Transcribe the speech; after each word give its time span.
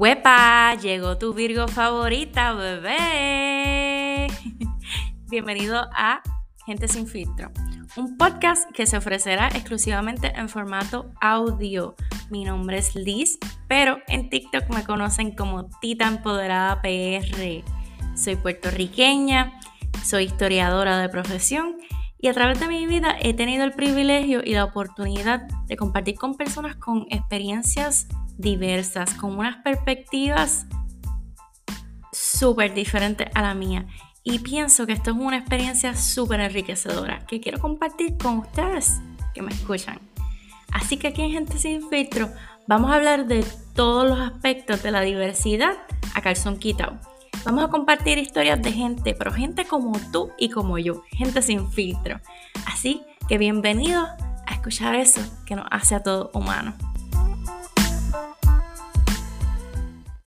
¡Huepa! 0.00 0.76
Llegó 0.80 1.18
tu 1.18 1.34
Virgo 1.34 1.68
favorita, 1.68 2.54
bebé. 2.54 4.28
Bienvenido 5.28 5.90
a 5.94 6.22
Gente 6.64 6.88
sin 6.88 7.06
filtro, 7.06 7.50
un 7.98 8.16
podcast 8.16 8.70
que 8.72 8.86
se 8.86 8.96
ofrecerá 8.96 9.48
exclusivamente 9.48 10.32
en 10.34 10.48
formato 10.48 11.12
audio. 11.20 11.96
Mi 12.30 12.44
nombre 12.44 12.78
es 12.78 12.94
Liz, 12.94 13.38
pero 13.68 13.98
en 14.08 14.30
TikTok 14.30 14.70
me 14.70 14.84
conocen 14.84 15.36
como 15.36 15.68
Tita 15.82 16.08
Empoderada 16.08 16.80
PR. 16.80 17.62
Soy 18.16 18.36
puertorriqueña, 18.36 19.60
soy 20.02 20.24
historiadora 20.24 20.96
de 20.96 21.10
profesión 21.10 21.76
y 22.18 22.28
a 22.28 22.32
través 22.32 22.58
de 22.58 22.68
mi 22.68 22.86
vida 22.86 23.16
he 23.20 23.34
tenido 23.34 23.64
el 23.64 23.72
privilegio 23.72 24.40
y 24.42 24.54
la 24.54 24.64
oportunidad 24.64 25.46
de 25.66 25.76
compartir 25.76 26.14
con 26.14 26.36
personas 26.36 26.76
con 26.76 27.06
experiencias 27.10 28.08
diversas, 28.40 29.14
con 29.14 29.38
unas 29.38 29.56
perspectivas 29.58 30.66
súper 32.12 32.74
diferentes 32.74 33.28
a 33.34 33.42
la 33.42 33.54
mía. 33.54 33.86
Y 34.22 34.40
pienso 34.40 34.86
que 34.86 34.92
esto 34.92 35.10
es 35.10 35.16
una 35.16 35.38
experiencia 35.38 35.94
súper 35.94 36.40
enriquecedora 36.40 37.26
que 37.26 37.40
quiero 37.40 37.58
compartir 37.58 38.16
con 38.18 38.38
ustedes 38.38 39.00
que 39.34 39.42
me 39.42 39.52
escuchan. 39.52 39.98
Así 40.72 40.96
que 40.96 41.08
aquí 41.08 41.22
en 41.22 41.32
Gente 41.32 41.58
Sin 41.58 41.88
Filtro 41.88 42.30
vamos 42.66 42.90
a 42.90 42.96
hablar 42.96 43.26
de 43.26 43.44
todos 43.74 44.08
los 44.08 44.20
aspectos 44.20 44.82
de 44.82 44.90
la 44.90 45.00
diversidad 45.00 45.72
a 46.14 46.20
calzón 46.20 46.58
quitado. 46.58 46.98
Vamos 47.44 47.64
a 47.64 47.68
compartir 47.68 48.18
historias 48.18 48.60
de 48.60 48.70
gente, 48.70 49.14
pero 49.14 49.32
gente 49.32 49.64
como 49.64 49.98
tú 50.12 50.30
y 50.38 50.50
como 50.50 50.78
yo, 50.78 51.02
gente 51.10 51.40
sin 51.40 51.70
filtro. 51.72 52.20
Así 52.66 53.02
que 53.28 53.38
bienvenidos 53.38 54.08
a 54.46 54.52
escuchar 54.52 54.94
eso 54.94 55.22
que 55.46 55.56
nos 55.56 55.66
hace 55.70 55.94
a 55.94 56.02
todo 56.02 56.30
humano. 56.34 56.74